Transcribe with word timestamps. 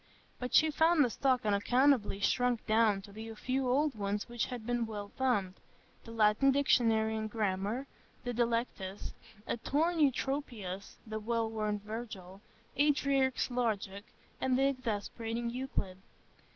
But 0.39 0.55
she 0.55 0.71
found 0.71 1.05
the 1.05 1.11
stock 1.11 1.45
unaccountably 1.45 2.19
shrunk 2.19 2.65
down 2.65 3.03
to 3.03 3.11
the 3.11 3.35
few 3.35 3.69
old 3.69 3.93
ones 3.93 4.27
which 4.27 4.45
had 4.47 4.65
been 4.65 4.87
well 4.87 5.09
thumbed,—the 5.09 6.09
Latin 6.11 6.49
Dictionary 6.49 7.15
and 7.15 7.29
Grammar, 7.29 7.85
a 8.25 8.33
Delectus, 8.33 9.13
a 9.45 9.57
torn 9.57 9.99
Eutropius, 9.99 10.97
the 11.05 11.19
well 11.19 11.47
worn 11.51 11.77
Virgil, 11.77 12.41
Aldrich's 12.79 13.51
Logic, 13.51 14.03
and 14.41 14.57
the 14.57 14.65
exasperating 14.69 15.51
Euclid. 15.51 15.99